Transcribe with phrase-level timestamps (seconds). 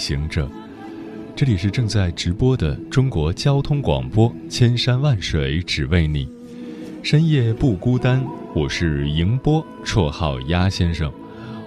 [0.00, 0.50] 行者，
[1.36, 6.26] 这里是正在直播的中国交通广播，千山万水只为你，
[7.02, 8.24] 深夜不孤单。
[8.54, 11.12] 我是迎波，绰号鸭先生。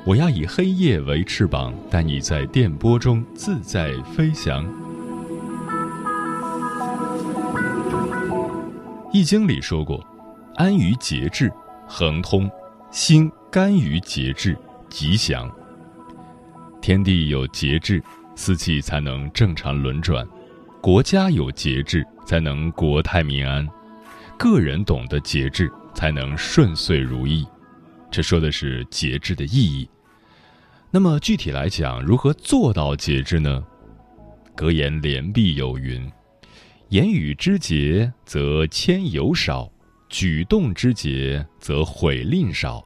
[0.03, 4.67] 我要以黑夜为翅膀，带你在电波中自在飞翔。
[9.13, 10.03] 易经里说过
[10.57, 11.53] ：“安于节制，
[11.87, 12.49] 亨通；
[12.89, 14.57] 心甘于节制，
[14.89, 15.49] 吉祥。”
[16.81, 18.03] 天地有节制，
[18.35, 20.25] 四季才能正常轮转；
[20.81, 23.65] 国家有节制，才能国泰民安；
[24.37, 27.45] 个人懂得节制，才能顺遂如意。
[28.09, 29.89] 这说的是节制的意义。
[30.91, 33.63] 那么具体来讲，如何做到节制呢？
[34.55, 36.11] 格言联璧有云
[36.89, 39.71] ：“言语之节，则牵由少；
[40.09, 42.83] 举动之节，则毁吝少；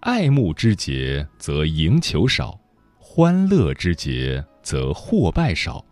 [0.00, 2.58] 爱慕之节，则赢求少。”
[2.98, 5.84] 欢乐之节，则祸败少；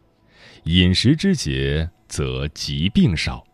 [0.65, 3.45] 饮食之节，则疾病少。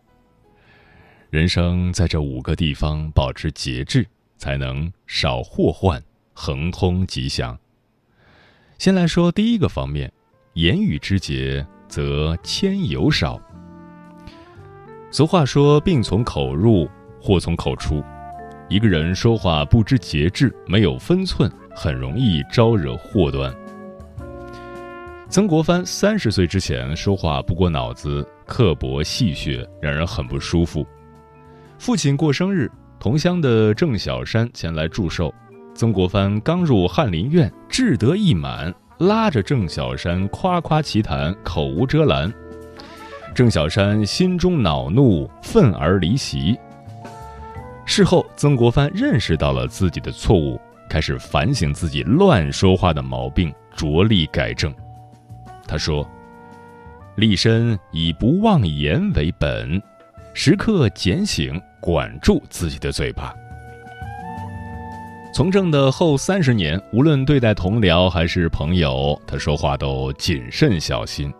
[1.29, 6.01] 人生在这五个地方保持节制，才能少祸患，
[6.33, 7.57] 亨通吉祥。
[8.77, 10.11] 先来说第一个方面，
[10.53, 13.41] 言语之节，则牵由少。
[15.11, 18.03] 俗话说：“病从口入，祸从口出。”
[18.69, 21.51] 一个人说话不知节制，没有分寸。
[21.73, 23.55] 很容易招惹祸端。
[25.29, 30.87] 曾国藩三十岁之前说话不过脑子，刻薄戏谑，让人很不舒服。
[31.77, 35.33] 父亲过生日，同乡的郑小山前来祝寿。
[35.75, 42.33] 曾国藩刚入翰林院，志得意满，拉着郑小山夸夸其谈，口无遮拦。
[43.35, 46.57] 郑小山心中恼怒，愤而离席。
[47.85, 50.59] 事后，曾国藩认识到了自己的错误。
[50.89, 54.73] 开始反省自己乱说话的毛病，着力改正。
[55.67, 56.09] 他说
[57.15, 59.81] ：“立身以不妄言为本，
[60.33, 63.33] 时刻检醒，管住自己的嘴巴。”
[65.35, 71.31] 从政的后三十年，无论对待同僚还是朋友，他说话都谨慎小心。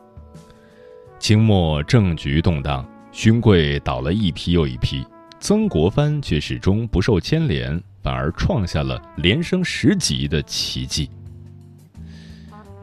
[1.19, 5.03] 清末政局动荡，勋贵倒了一批又一批，
[5.39, 7.81] 曾国藩却始终不受牵连。
[8.03, 11.09] 反而创下了连升十级的奇迹。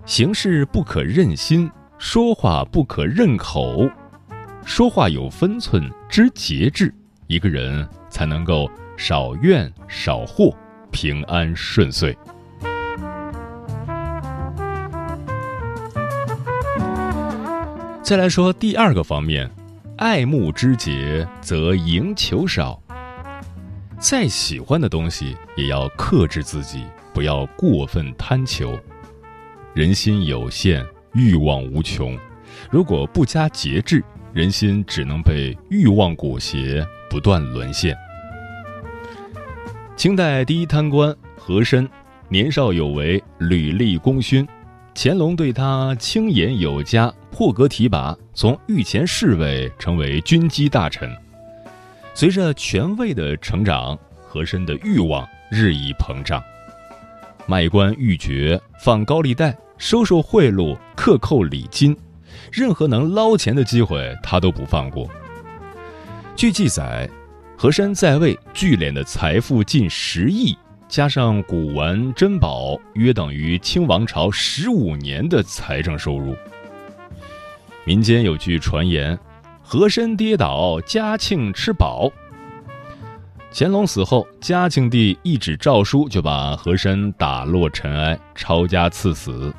[0.07, 3.91] 行事不可任心，说话不可任口，
[4.63, 6.95] 说话有分寸，知节制，
[7.27, 10.55] 一个人才能够少怨少祸，
[10.91, 12.17] 平安顺遂。
[18.03, 19.51] 再来说第二个方面，
[19.97, 22.79] 爱慕之节，则赢求少。
[23.99, 26.85] 再喜欢的东西，也要克制自己，
[27.15, 28.79] 不要过分贪求。
[29.75, 32.17] 人心有限，欲望无穷，
[32.71, 34.01] 如果不加节制，
[34.33, 37.93] 人心只能被欲望裹挟，不断沦陷。
[39.97, 41.89] 清代第一贪官和珅，
[42.29, 44.47] 年少有为，屡立功勋，
[44.95, 51.12] 乾隆对他清严有加，破格提拔，从御前侍卫成为军机大臣。
[52.15, 56.41] 随着权位的成长，和珅的欲望日益膨胀，
[57.49, 61.97] 卖官鬻爵、放高利贷、收受贿赂、克扣礼金，
[62.53, 65.09] 任何能捞钱的机会他都不放过。
[66.37, 67.09] 据记载，
[67.57, 70.57] 和珅在位聚敛的财富近十亿，
[70.89, 76.35] 加上古玩珍宝，约等于清王朝十五年的财政收入。
[77.85, 79.19] 民间有句传言。
[79.67, 82.12] 和珅跌倒，嘉庆吃饱。
[83.50, 89.53] 乾隆死后，嘉庆帝一纸诏书就把和珅打落尘埃，抄家赐死，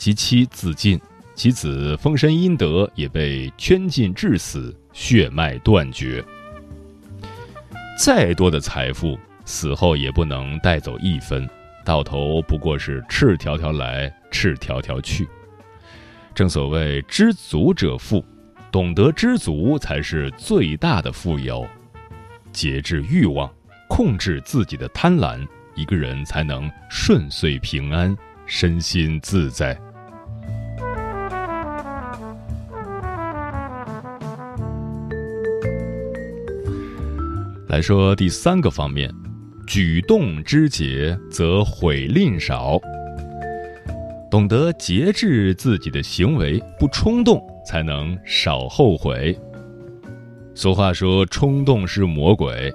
[0.00, 0.98] 其妻自尽，
[1.34, 6.24] 其子封神阴德也被圈禁致死，血脉断绝。
[7.98, 11.46] 再多的财富，死后也不能带走一分，
[11.84, 15.28] 到头不过是赤条条来，赤条条去。
[16.34, 18.24] 正所谓知足者富。
[18.72, 21.66] 懂得知足才是最大的富有，
[22.52, 23.52] 节制欲望，
[23.86, 29.78] 控制自己的贪婪，一个人才能顺遂平安，身心自在。
[37.70, 39.08] 来说第三个方面，
[39.64, 42.80] 举动之节，则悔吝少。
[44.28, 49.38] 懂得节制自己的行为，不冲动，才能少后悔。
[50.52, 52.74] 俗话说：“冲动是魔鬼。”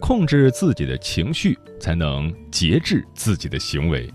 [0.00, 4.08] 控制自己的情绪，才能节制自己的行为。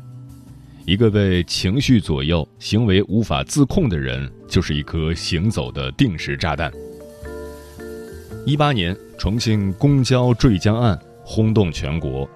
[0.85, 6.71] 一个被情绪左右、行为无法自控的人，就是一颗行走的定时炸弹。
[8.45, 12.29] 一八年，重庆公交坠江案轰动全国，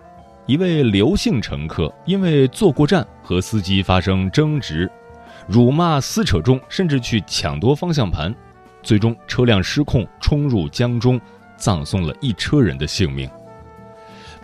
[0.46, 4.90] 一位刘姓乘客因为坐过站和司机发生争执，
[5.48, 8.34] 辱骂撕扯中，甚至去抢夺方向盘，
[8.82, 11.20] 最终车辆失控冲入江中，
[11.58, 13.30] 葬送了一车人的性命。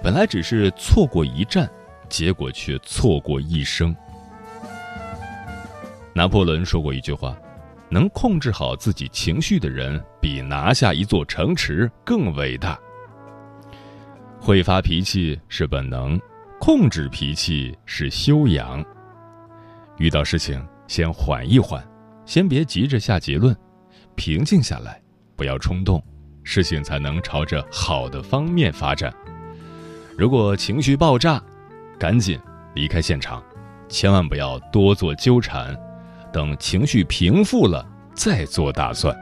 [0.01, 1.69] 本来只是错过一站，
[2.09, 3.95] 结果却错过一生。
[6.13, 7.38] 拿破仑说过一句话。
[7.94, 12.75] 能控制好自己情绪的人，比拿下一座城池更伟大。
[14.40, 16.19] 会发脾气是本能，
[16.60, 18.84] 控制脾气是修养。
[20.00, 21.88] 遇到事情，先缓一缓，
[22.25, 23.56] 先别急着下结论，
[24.16, 25.00] 平静下来，
[25.36, 26.04] 不要冲动，
[26.44, 29.13] 事情才能朝着好的方面发展。
[30.18, 31.40] 如果情绪爆炸，
[32.00, 32.40] 赶紧
[32.74, 33.42] 离开现场，
[33.88, 35.80] 千万不要多做纠缠。
[36.33, 39.15] 等情绪平复了，再做打算。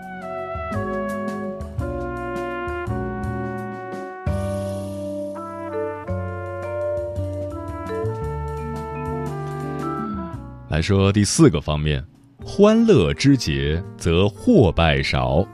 [10.70, 12.02] 来说第四个方面，
[12.46, 15.46] 欢乐之节则祸败少。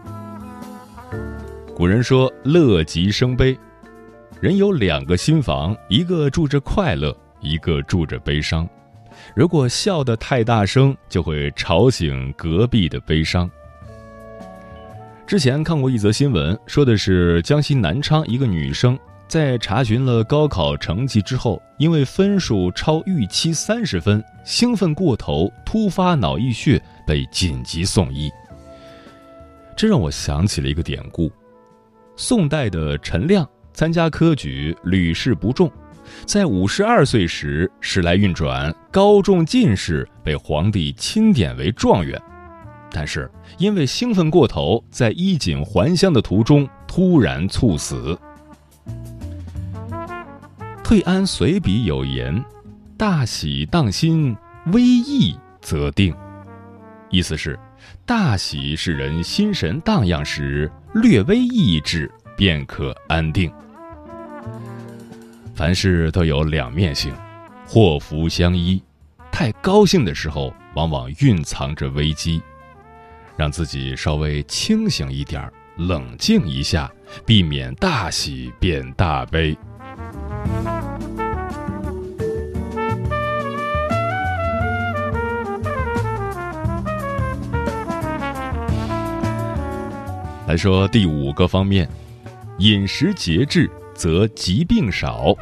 [1.75, 3.57] 古人说“乐极生悲”，
[4.39, 8.67] 人有两个心房，一个住着快乐，一个住着悲伤。
[9.35, 13.49] 如果笑得太大声，就会吵醒隔壁的悲伤。
[15.25, 18.97] 之前看过一则新闻，说的是江西南昌一个女生
[19.27, 28.31] 在查询了高考成绩之后，因为分数超预期三十分，兴奋过头，突发脑溢血，被紧急送医。
[29.75, 31.29] 这让我想起了一个典故：
[32.15, 35.69] 宋代的陈亮参加科举，屡试不中。
[36.25, 42.21] 在五十二岁时，时来运转，高中进士，被皇帝钦点为状元。
[42.91, 48.17] 但是因为兴奋过头，在衣锦还乡的途中突然猝死。
[50.83, 52.43] 退安随笔有言
[52.97, 54.35] ：“大喜当心，
[54.67, 56.15] 危易则定。”
[57.11, 57.59] 意思是，
[58.05, 63.51] 大喜是人心神荡漾时，略微抑制便可安定。
[65.57, 67.11] 凡事都有两面性，
[67.65, 68.79] 祸福相依。
[69.31, 72.39] 太高兴的时候，往往蕴藏着危机。
[73.35, 76.91] 让自己稍微清醒一点，冷静一下，
[77.25, 79.57] 避免大喜变大悲。
[90.45, 91.89] 来说第五个方面，
[92.59, 93.67] 饮食节制。
[93.97, 95.35] 则疾病少。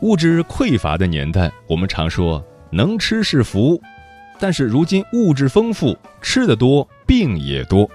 [0.00, 3.80] 物质匮乏的年代，我们常说能吃是福，
[4.40, 7.86] 但是如今物质丰富，吃的多，病也多。《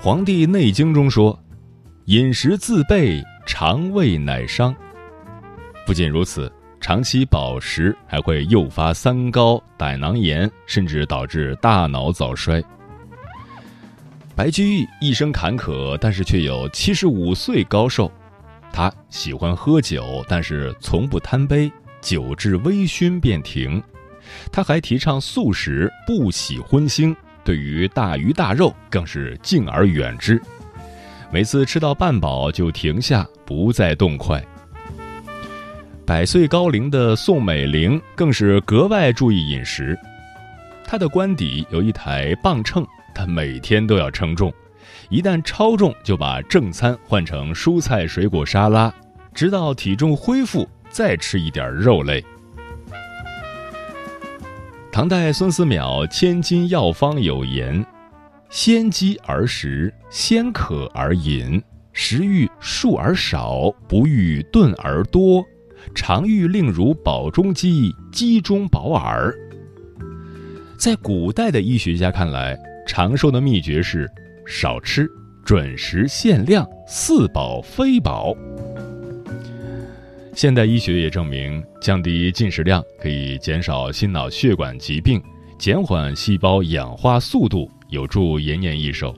[0.00, 1.38] 黄帝内经》中说
[2.06, 4.74] ：“饮食自备，肠胃乃伤。”
[5.84, 12.62] 不仅如此，长期饱食还会诱发三高、胆囊炎，甚至导致大脑早衰。
[14.36, 18.12] 白居易一生坎坷，但是却有七十五岁高寿。
[18.70, 23.82] 他喜欢喝酒，但是从不贪杯，酒至微醺便停。
[24.52, 30.38] 他还提倡素食，不喜荤腥，对于大鱼大肉更是敬而远之。
[31.32, 34.44] 每次吃到半饱就停下，不再动筷。
[36.04, 39.98] 百岁高龄的宋美龄更是格外注意饮食，
[40.84, 42.86] 她的官邸有一台磅秤。
[43.16, 44.52] 他每天都要称重，
[45.08, 48.92] 一旦超重就把正餐换成蔬菜水果沙拉，
[49.32, 52.22] 直到体重恢复再吃一点肉类。
[54.92, 57.82] 唐代孙思邈《千金药方》有言
[58.50, 61.62] ：“先饥而食，先渴而饮，
[61.94, 65.42] 食欲数而少，不欲顿而多，
[65.94, 69.34] 常欲令如饱中饥，饥中饱耳。”
[70.76, 72.58] 在古代的医学家看来。
[72.86, 74.08] 长寿的秘诀是
[74.46, 75.10] 少吃、
[75.44, 78.34] 准时、限量、似饱非饱。
[80.34, 85.20] 现代医学也证明，降低进食量可以减少心脑血管疾病，
[85.58, 89.14] 减缓细胞氧化速度，有助延年益寿。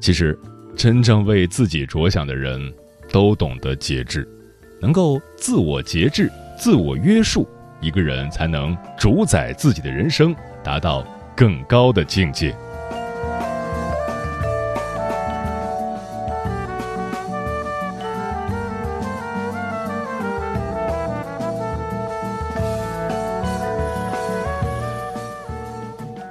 [0.00, 0.38] 其实，
[0.76, 2.72] 真正为自己着想的人，
[3.12, 4.26] 都懂得节制，
[4.80, 7.46] 能够自我节制、自我约束，
[7.80, 11.06] 一个人才能主宰自己的人生，达到
[11.36, 12.54] 更高的境界。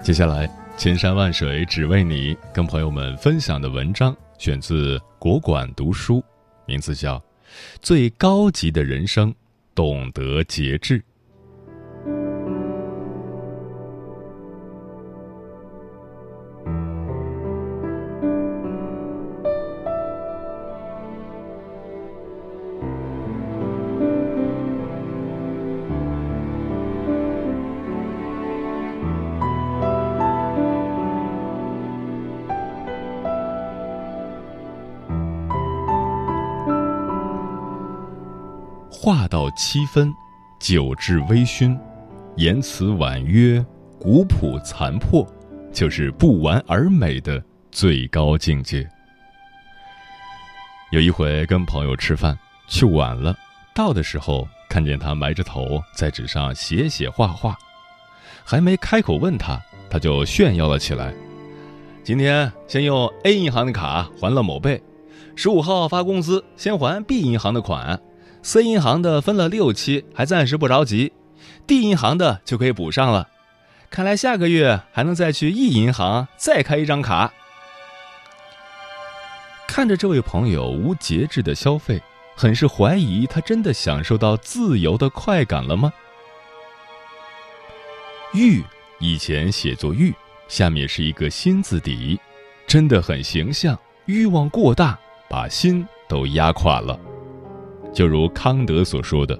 [0.01, 6.23] 接下来，千山万水只为你，跟朋友们分享的文章选自国馆读书，
[6.65, 7.17] 名字叫
[7.81, 9.33] 《最高级的人生，
[9.73, 10.99] 懂得节制》。
[39.55, 40.13] 七分，
[40.59, 41.77] 酒至微醺，
[42.37, 43.63] 言辞婉约，
[43.99, 45.27] 古朴残破，
[45.71, 48.87] 就是不完而美的最高境界。
[50.91, 53.35] 有一回跟朋友吃饭，去晚了，
[53.75, 57.55] 到的时候看见他埋着头在纸上写写画画，
[58.43, 61.13] 还没开口问他，他就炫耀了起来
[62.03, 64.81] ：“今天先用 A 银行的卡还了某贝，
[65.35, 67.99] 十五号发工资先还 B 银行的款。”
[68.43, 71.13] C 银行的分了六期，还暂时不着急
[71.65, 73.29] ；D 银行的就可以补上了。
[73.89, 77.33] 看来下个月还能再去 E 银行再开一张卡。
[79.65, 82.01] 看着这位朋友无节制的消费，
[82.35, 85.91] 很是怀疑他真的享受到自由的快感了吗？
[88.33, 88.61] 欲
[88.99, 90.13] 以前写作欲，
[90.49, 92.19] 下面是一个心字底，
[92.67, 93.77] 真的很形象。
[94.05, 96.99] 欲望过大，把心都压垮了。
[97.93, 99.37] 就如康德所说的，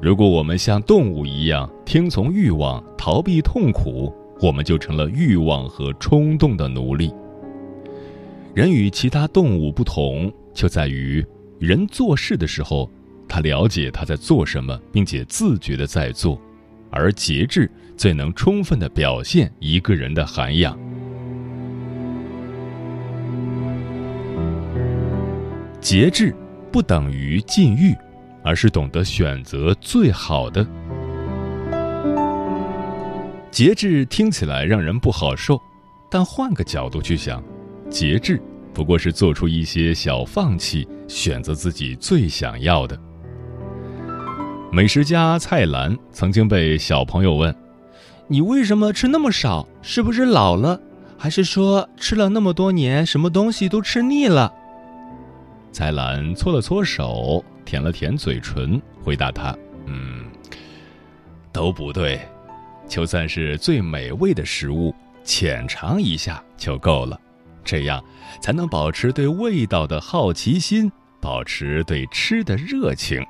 [0.00, 7.12] 如果我们像动物一样听从欲望、逃避痛苦，我们就成了欲望和冲动的奴隶。
[8.54, 11.24] 人与其他动物不同，就在于
[11.58, 12.90] 人做事的时候，
[13.28, 16.40] 他了解他在做什么，并且自觉的在做，
[16.90, 20.78] 而节制最能充分的表现一个人的涵养。
[25.80, 26.34] 节制。
[26.72, 27.94] 不等于禁欲，
[28.42, 30.66] 而是懂得选择最好的。
[33.50, 35.60] 节制听起来让人不好受，
[36.10, 37.44] 但换个角度去想，
[37.90, 42.98] 节制不过是做出一些小放弃，选择自己最想要的。
[44.72, 47.54] 美食家蔡澜曾经被小朋友问
[48.26, 49.68] ：“你为什么吃那么少？
[49.82, 50.80] 是不是老了？
[51.18, 54.50] 还是说吃了那么多年，什么东西都吃腻了？”
[55.72, 60.26] 蔡澜搓了搓手，舔了舔嘴唇，回答他：“嗯，
[61.50, 62.20] 都不对。
[62.86, 67.18] 就算是最美味的食物，浅尝一下就够了，
[67.64, 68.04] 这样
[68.38, 73.24] 才能保持对味道的好奇心，保持对吃的热情。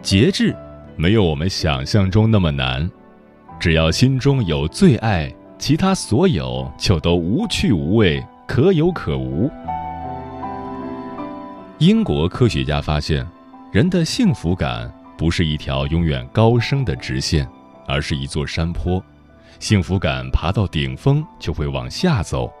[0.00, 0.54] 节制
[0.96, 2.88] 没有我们想象中那么难，
[3.58, 9.48] 只要心中有最爱，其他所有就都无趣无味。”可有可无。
[11.78, 13.24] 英国科学家发现，
[13.72, 17.48] 人的幸福感不是一条永远高升的直线，
[17.86, 19.00] 而是一座山坡。
[19.60, 22.52] 幸福感爬到顶峰就会往下走，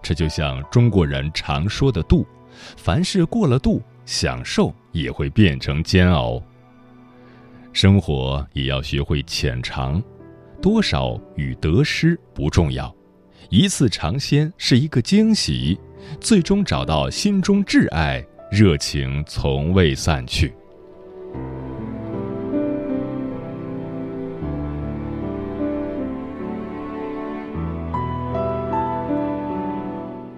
[0.00, 2.26] 这就像中国人常说的“度”，
[2.78, 6.42] 凡事过了度，享受也会变成煎熬。
[7.74, 10.02] 生活也要学会浅尝，
[10.62, 12.90] 多少与得失不重要。
[13.50, 15.76] 一次尝鲜是一个惊喜，
[16.20, 20.54] 最终找到心中挚爱，热情从未散去。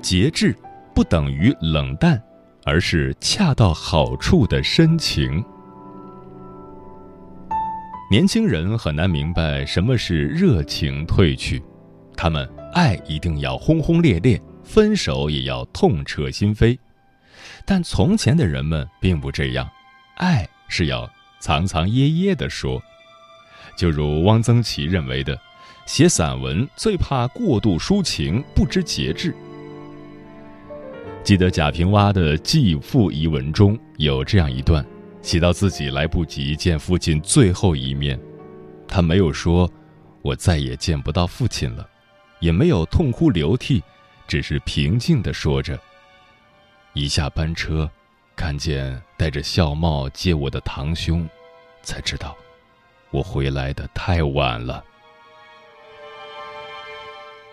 [0.00, 0.56] 节制
[0.94, 2.18] 不等于冷淡，
[2.64, 5.44] 而是恰到好处的深情。
[8.10, 11.62] 年轻人很难明白什么是热情褪去，
[12.16, 12.48] 他们。
[12.72, 16.78] 爱一定要轰轰烈烈，分手也要痛彻心扉，
[17.64, 19.68] 但从前的人们并不这样，
[20.16, 21.08] 爱是要
[21.40, 22.82] 藏藏掖掖的说。
[23.76, 25.38] 就如汪曾祺认为的，
[25.86, 29.34] 写散文最怕过度抒情，不知节制。
[31.24, 34.84] 记得贾平凹的继父遗文中有这样一段，
[35.22, 38.18] 写到自己来不及见父亲最后一面，
[38.88, 39.70] 他没有说
[40.20, 41.88] “我再也见不到父亲了”，
[42.42, 43.82] 也没有痛哭流涕，
[44.28, 45.80] 只是平静地说着
[46.92, 47.90] ：“一下班车，
[48.36, 51.26] 看见戴着孝帽接我的堂兄，
[51.82, 52.36] 才知道
[53.10, 54.84] 我回来的太晚了。”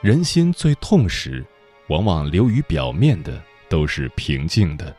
[0.04, 1.46] 人心最痛时，
[1.88, 3.42] 往往流于表面的。
[3.70, 4.96] 都是平静的，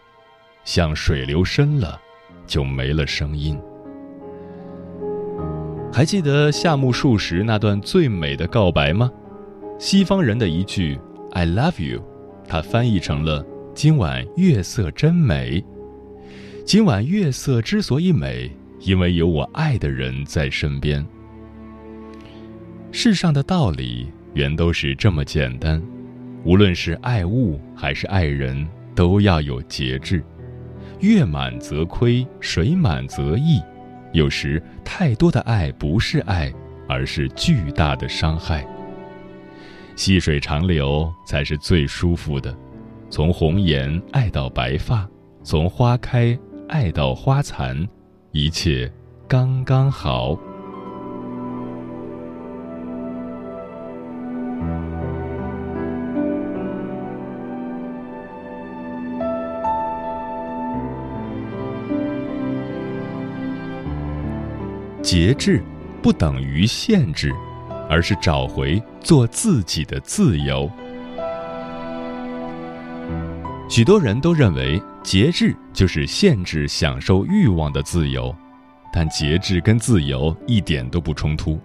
[0.65, 2.01] 像水流深了，
[2.47, 3.61] 就没了声音。
[5.93, 9.11] 还记得夏目漱石那段最美的告白吗？
[9.81, 11.01] 西方人的一句
[11.33, 12.03] “I love you”，
[12.47, 13.43] 他翻译成了
[13.75, 15.65] “今晚月色真美”。
[16.67, 21.03] 今晚月色之所以美，因为有我爱的人在身边。
[22.93, 25.83] 世上的道理原都是这么简单。
[26.45, 30.23] 无论是爱物还是爱人，都要有节制。
[30.99, 33.59] 月满则亏，水满则溢。
[34.13, 36.53] 有时太多的爱不是爱，
[36.87, 38.67] 而是巨大的伤害。
[39.97, 42.57] 细水长流才是最舒服的。
[43.11, 45.09] 从红颜爱到白发，
[45.43, 47.89] 从花开爱到花残，
[48.33, 48.91] 一切
[49.27, 50.39] 刚刚好。
[65.03, 65.61] 节制
[66.01, 67.35] 不等于限制，
[67.91, 70.71] 而是找回做自己的自由。
[73.69, 78.35] 许多人都认为节制就是限制享受欲望的自由，
[78.93, 81.59] 但节制跟自由一点都不冲突。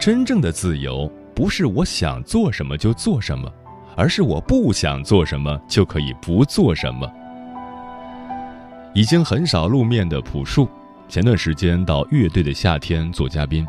[0.00, 3.50] 真正的自由不是我想做什么就做什么，
[3.96, 7.10] 而是我不想做什么就可以不做什么。
[8.94, 10.68] 已经很少露面的朴树。
[11.06, 13.66] 前段时间到乐队的夏天做嘉宾，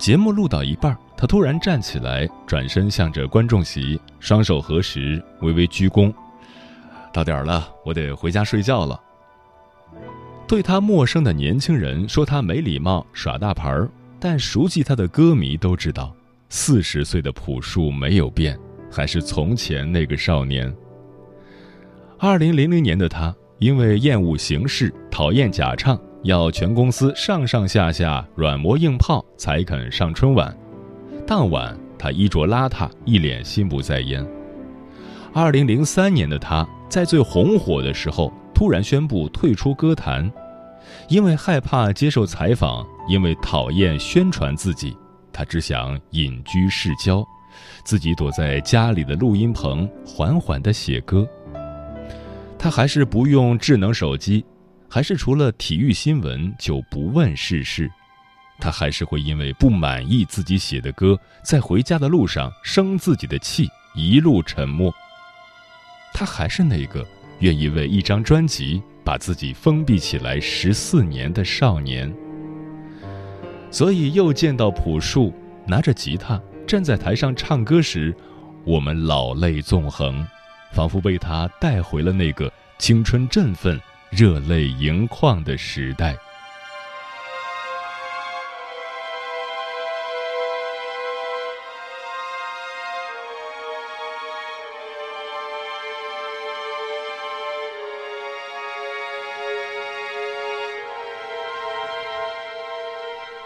[0.00, 6.10] 节目录到一半，他突然站起来，转身向着观众席，双手合十，微微鞠躬。
[7.12, 8.98] 到点了，我得回家睡觉了。
[10.48, 16.16] 对他陌生的年轻人说他没礼貌、耍大牌儿，但熟悉他的歌迷都知道，
[16.48, 18.58] 四十岁的朴树没有变，
[18.90, 20.74] 还是从前那个少年。
[22.18, 26.00] 二零零零年的他，因为厌恶形式，讨厌假唱。
[26.22, 30.54] 要全公司上上下下软磨硬泡才肯上春晚。
[31.26, 34.26] 当晚，他衣着邋遢，一脸心不在焉。
[35.32, 40.30] 二零零三年的他，在最红火的时候，突然宣布退出歌坛，
[41.08, 44.94] 因为害怕接受采访，因为讨厌宣传自己，
[45.32, 47.24] 他只想隐居市郊，
[47.82, 51.26] 自己躲在家里的录音棚，缓缓地写歌。
[52.58, 54.44] 他还是不用智能手机。
[54.92, 57.88] 还是除了体育新闻就不问世事，
[58.58, 64.92] 他还是会因为不满意自己写的歌，在回家的路上生自己的气，一路沉默。
[66.12, 67.06] 他还是那个
[67.38, 72.12] 愿意为一张专辑把自己封闭起来十四年的少年。
[73.70, 75.32] 所以又见到朴树
[75.68, 78.12] 拿着吉他站在台上唱歌时，
[78.64, 80.26] 我们老泪纵横，
[80.72, 83.80] 仿佛被他带回了那个青春振奋。
[84.10, 86.16] 热泪盈眶的时代。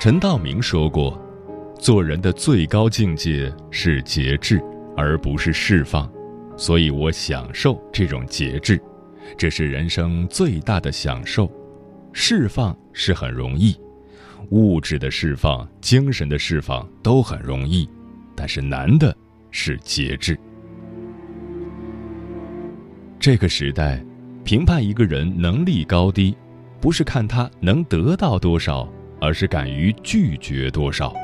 [0.01, 1.19] 陈道明说过
[1.79, 4.63] ：“做人的最高境界是节制，
[4.97, 6.11] 而不是释放。”
[6.57, 8.81] 所以我享受这种节制。
[9.37, 11.51] 这是人生最大的享受，
[12.13, 13.77] 释放是很容易，
[14.51, 17.89] 物质的释放、精神的释放都很容易，
[18.37, 19.17] 但是难的
[19.51, 20.39] 是节制。
[23.19, 24.05] 这个时代，
[24.45, 26.37] 评判一个人能力高低，
[26.81, 28.87] 不是看他能得到多少，
[29.21, 31.15] 而是敢于拒绝多少。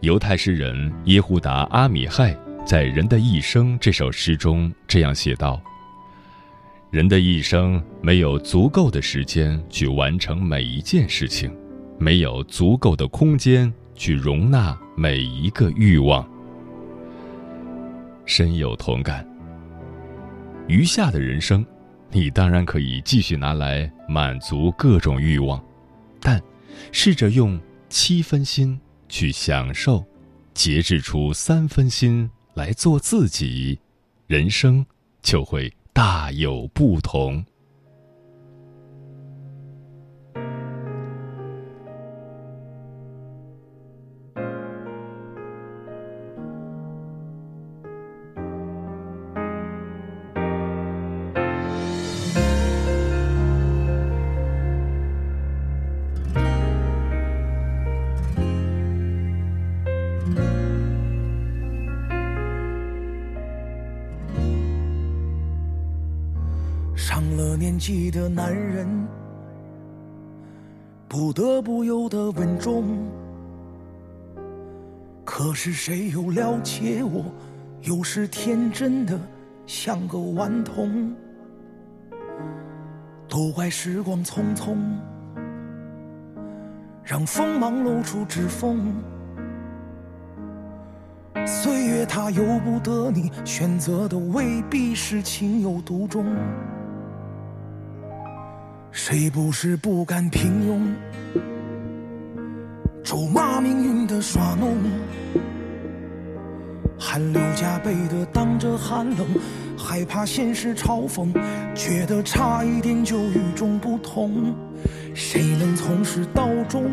[0.00, 2.34] 犹太诗人耶胡达·阿米亥
[2.64, 5.62] 在《人的一生》这首诗中这样写道。
[6.90, 11.56] 人的一生没有足够的时间去完成每一件事情，
[12.00, 16.28] 没有足够的空间去容纳每一个欲望。
[18.26, 19.24] 深有同感。
[20.66, 21.64] 余下的人生，
[22.10, 25.64] 你当然可以继续拿来满足各种欲望，
[26.20, 26.42] 但
[26.90, 28.76] 试着用七分心
[29.08, 30.04] 去享受，
[30.54, 33.78] 节制出三分心来做自己，
[34.26, 34.84] 人生
[35.22, 37.44] 就会大有不同。
[67.42, 68.86] 这年纪的男人，
[71.08, 72.84] 不得不有的稳重。
[75.24, 77.24] 可是谁又了解我？
[77.80, 79.18] 有时天真的
[79.64, 81.16] 像个顽童。
[83.26, 84.76] 都怪时光匆匆，
[87.02, 88.92] 让锋芒露出指缝。
[91.46, 96.36] 岁月它由不得你，选择的未必是情有独钟。
[99.10, 101.42] 谁不是不甘平庸，
[103.02, 104.76] 咒骂命运的耍弄，
[106.96, 109.26] 汗流浃背的挡着寒冷，
[109.76, 111.26] 害怕现实嘲讽，
[111.74, 114.54] 觉得差一点就与众不同。
[115.12, 116.88] 谁能从始到终，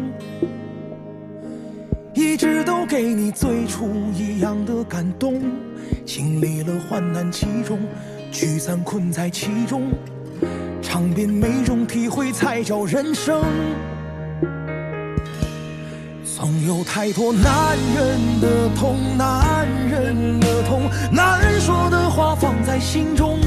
[2.16, 5.40] 一直都给你最初一样的感动？
[6.04, 7.78] 经历了患难其中，
[8.32, 9.92] 聚散困在其中。
[10.98, 13.44] 尝遍每种体会，才叫人生。
[16.26, 23.38] 总有太多男人的痛，男人的痛，难说的话放在心中，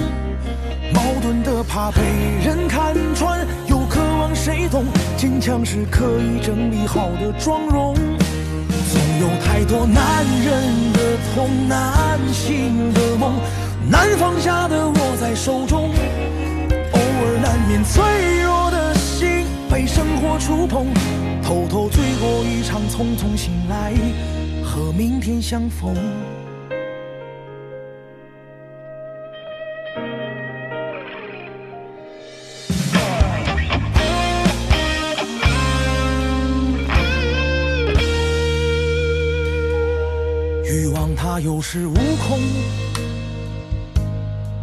[0.94, 2.00] 矛盾的怕被
[2.44, 4.84] 人看穿，又渴望谁懂。
[5.16, 7.96] 坚强是可以整理好的妆容。
[7.96, 11.00] 总有太多男人的
[11.34, 13.34] 痛，难醒的梦，
[13.90, 15.90] 难放下的握在手中。
[17.70, 18.02] 难免脆
[18.42, 20.88] 弱的心被生活触碰，
[21.40, 23.94] 偷偷醉过一场，匆匆醒来，
[24.64, 25.94] 和明天相逢。
[40.64, 42.40] 欲望它有恃无恐，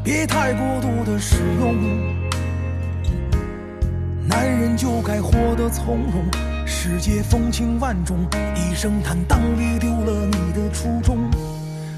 [0.04, 2.27] 别太过度的使用。
[4.28, 6.26] 男人就该活得从容，
[6.66, 8.18] 世界风情万种，
[8.56, 11.18] 一声坦荡里丢了你的初衷。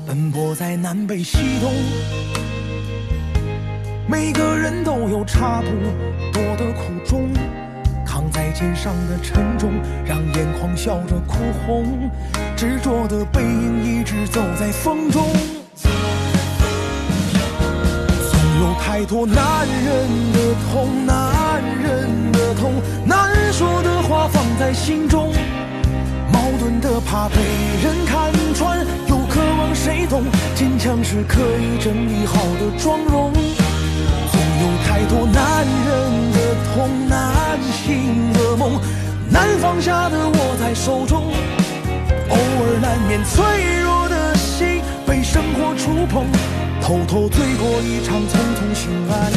[0.05, 1.73] 奔波在南北西东，
[4.07, 5.67] 每个人都有差不
[6.31, 7.31] 多的苦衷，
[8.05, 9.71] 扛在肩上的沉重，
[10.05, 12.11] 让眼眶笑着哭红，
[12.55, 15.25] 执着的背影一直走在风中。
[18.31, 21.38] 总有太多男人的痛难。
[21.59, 22.71] 男人的痛
[23.05, 25.33] 难说的话放在心中，
[26.31, 27.35] 矛盾的怕被
[27.83, 30.23] 人看穿，又渴望谁懂。
[30.55, 33.33] 坚强是可以整理好的妆容。
[33.33, 38.79] 总有太多男人的痛，难醒的梦，
[39.29, 41.23] 难放下的握在手中。
[42.29, 43.43] 偶尔难免脆
[43.81, 46.25] 弱的心被生活触碰，
[46.81, 49.29] 偷偷醉过一场，匆匆醒来，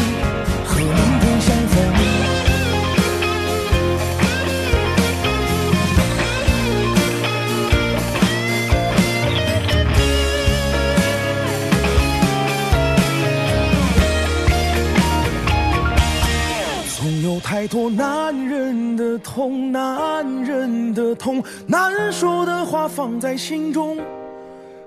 [17.52, 23.98] 太多男人的痛，男人的痛，难说的话放在心中，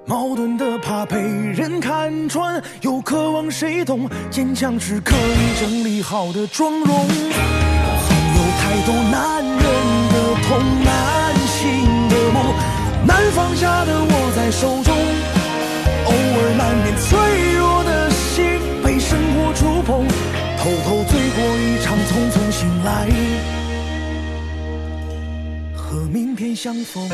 [0.03, 4.09] 矛盾的怕被人看穿，又渴望谁懂。
[4.31, 6.87] 坚强是可以整理好的妆容。
[6.87, 9.59] 总有太多男人
[10.09, 12.51] 的痛，难醒的梦，
[13.05, 14.91] 难放下的握在手中。
[16.05, 18.43] 偶尔难免脆弱的心
[18.83, 20.07] 被生活触碰，
[20.65, 22.51] 偷偷醉过一场，匆匆。
[22.51, 23.07] 醒来，
[25.75, 27.07] 和明天相逢。